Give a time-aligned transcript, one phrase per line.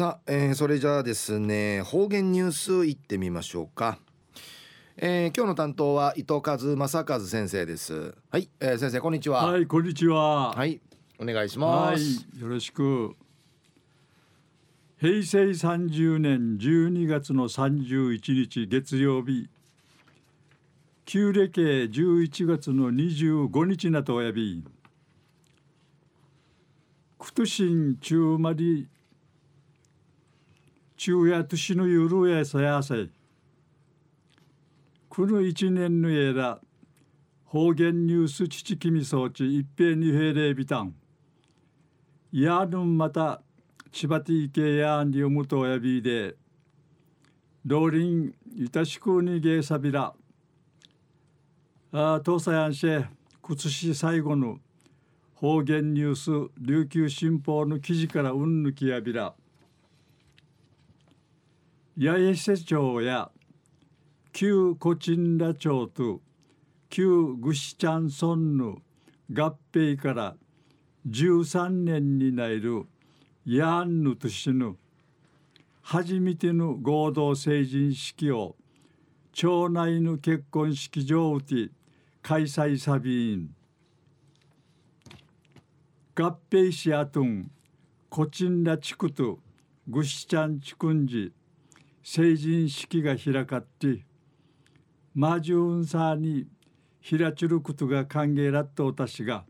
[0.00, 3.98] さあ、えー、それじゃあですね方言ニュースいってみましょうか、
[4.96, 8.14] えー、今日の担当は伊藤和正和先生です。
[8.30, 9.44] はい、えー、先生こんにちは。
[9.44, 10.54] はいこんにちは。
[10.54, 10.80] はい
[11.18, 12.02] お願いします。
[12.02, 13.14] はいよろしく。
[14.96, 19.50] 平成30年12月の31日月曜日
[21.04, 24.64] 旧暦11月の25日なとおやび
[27.18, 28.88] クトシン中まり
[31.02, 33.10] 中夜年のゆるやさやさい。
[35.08, 36.60] この一年のえら
[37.46, 40.94] 方言ニュース父君装置一平二平礼ビタン
[42.30, 43.40] やぬんまた
[43.90, 46.34] 千葉ティーケやんりむとやびで
[47.64, 50.12] 老林いたしくにげさびら。
[51.92, 53.04] あ東西安市
[53.40, 54.58] 靴市最後の
[55.32, 59.32] 方言ニュース琉球新報の記事からうんぬきやびら。
[61.98, 63.30] 八重瀬町や
[64.32, 66.20] 旧コチンラ町と
[66.88, 68.76] 旧グシチャンソンヌ
[69.32, 70.36] 合併から
[71.08, 72.86] 13年になる
[73.44, 74.76] ヤンヌとしぬ
[75.82, 78.54] 初めての合同成人式を
[79.32, 81.70] 町内の結婚式場で
[82.22, 83.50] 開催さびん。
[86.14, 87.50] 合併しあとん
[88.08, 89.40] コチンラ地区と
[89.88, 91.32] グシチャン地区んじ
[92.02, 94.04] 成人式が開かって
[95.14, 96.46] マジュンサーに
[97.08, 99.44] 開ちることが歓迎だった私が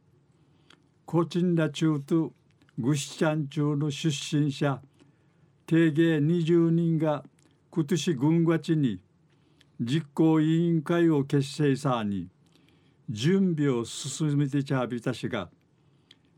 [1.06, 2.32] コチンラ中と
[2.78, 4.80] グシチャン中の出身者
[5.66, 7.24] 定芸20人が
[7.70, 9.00] 今年軍月に
[9.80, 12.28] 実行委員会を結成さに
[13.08, 15.48] 準備を進めてちゃびたしが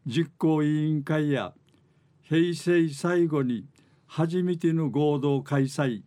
[0.06, 1.52] 実行委員会や
[2.22, 3.66] 平成最後に
[4.14, 6.02] 初めての合同開催。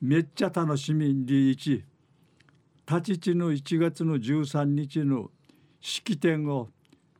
[0.00, 1.82] めっちゃ楽しみに一
[2.88, 5.32] 立ち地の1月の13日の
[5.80, 6.68] 式典を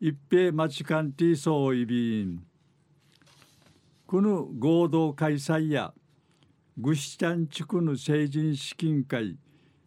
[0.00, 2.46] 一平町間ティーソーイビン。
[4.06, 5.92] この合同開催や
[6.76, 9.36] グシチャン地区の成人資金会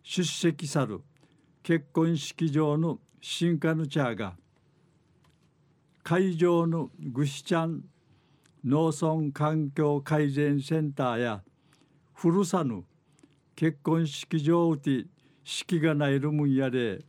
[0.03, 0.99] 出席さる
[1.63, 4.35] 結婚式場の新カヌチャーが
[6.03, 7.85] 会場のグシチャン
[8.63, 11.43] 農村環境改善センターや
[12.13, 12.83] 古さぬ
[13.55, 15.05] 結婚式場で
[15.43, 16.99] 式がないるもんやで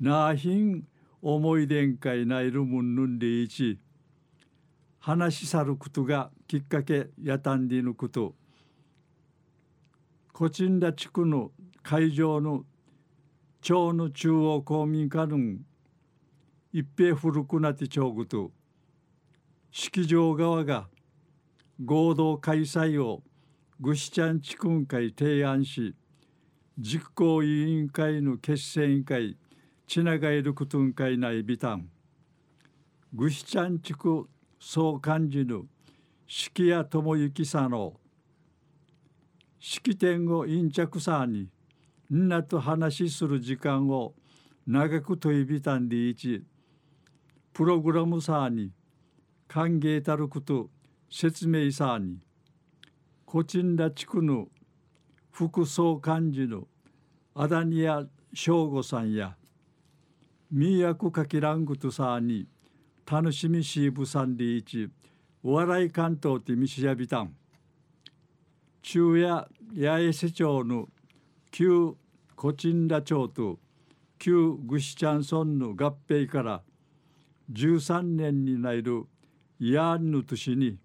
[0.00, 0.84] なあひん
[1.20, 3.78] 思い出んかいないるもんぬんでいち
[5.04, 8.34] 話し去ることがきっかけやたんでぬこと。
[10.32, 11.50] コチンダ地区の
[11.82, 12.64] 会場の
[13.60, 15.58] 町の中央公民館の
[16.72, 18.50] 一平古くなってちょうぐと。
[19.76, 20.86] 式場側が
[21.84, 23.24] 合同開催を
[23.80, 25.96] ぐしちゃん地区会提案し
[26.78, 29.36] 実行委員会の決選委員会
[29.88, 31.88] ちながいることん会内ビタン
[33.12, 34.28] ぐしちゃん地区
[34.60, 35.64] 総幹事の
[36.28, 37.94] 式谷智之さの
[39.58, 41.48] 式典を陰着さに
[42.08, 44.14] みんなと話する時間を
[44.68, 46.44] 長くといびたんでいち
[47.52, 48.70] プログラムさに
[49.48, 50.70] 歓迎たること
[51.10, 52.18] 説明さに。
[53.24, 54.48] コチンダ地区の
[55.32, 56.68] 副総幹事の
[57.34, 59.36] アダニア翔吾さんや
[60.52, 62.46] ミヤクカキラングトさに
[63.04, 64.88] 楽しみしぶさんでいち
[65.42, 67.34] お笑い関東てみしやびたん。
[68.82, 70.88] 中夜八重瀬町の
[71.50, 71.96] 旧
[72.36, 73.58] コチンダ町と
[74.18, 76.62] 旧グシチャン村の合併から
[77.52, 79.06] 13年になる
[79.60, 80.78] ヤンヌ年に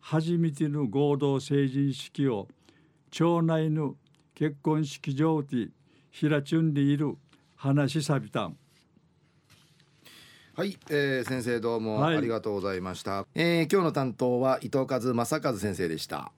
[0.00, 2.48] 初めての合同成人式を
[3.10, 3.94] 町内の
[4.34, 5.68] 結婚式場で
[6.20, 7.16] 開ちゅんでいる
[7.54, 8.56] 話さびたん。
[10.54, 16.30] はい、えー、先生どうもありがとうございました、はい、えー、今日の担当は伊藤和正和先生でした。